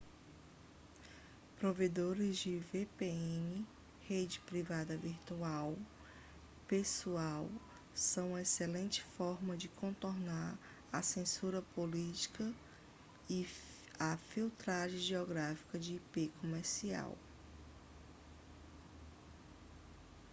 [1.59, 3.63] provedores de vpn
[4.09, 5.75] rede privada virtual
[6.67, 7.47] pessoal
[7.93, 10.57] são uma excelente forma de contornar
[10.91, 12.51] a censura política
[13.29, 13.45] e
[13.99, 17.15] a filtragem geográfica de ip comercial